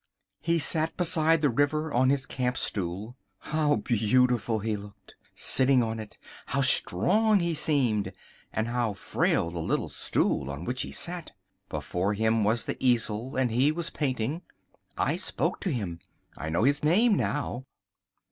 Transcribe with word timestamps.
He 0.41 0.57
sat 0.57 0.97
beside 0.97 1.43
the 1.43 1.51
river 1.51 1.93
on 1.93 2.09
his 2.09 2.25
camp 2.25 2.57
stool. 2.57 3.15
How 3.37 3.75
beautiful 3.75 4.57
he 4.57 4.75
looked, 4.75 5.13
sitting 5.35 5.83
on 5.83 5.99
it: 5.99 6.17
how 6.47 6.61
strong 6.61 7.39
he 7.39 7.53
seemed 7.53 8.11
and 8.51 8.69
how 8.69 8.93
frail 8.93 9.51
the 9.51 9.59
little 9.59 9.89
stool 9.89 10.49
on 10.49 10.65
which 10.65 10.81
he 10.81 10.91
sat. 10.91 11.33
Before 11.69 12.15
him 12.15 12.43
was 12.43 12.65
the 12.65 12.83
easel 12.83 13.35
and 13.35 13.51
he 13.51 13.71
was 13.71 13.91
painting. 13.91 14.41
I 14.97 15.17
spoke 15.17 15.59
to 15.59 15.69
him. 15.71 15.99
I 16.35 16.49
know 16.49 16.63
his 16.63 16.83
name 16.83 17.13
now. 17.15 17.65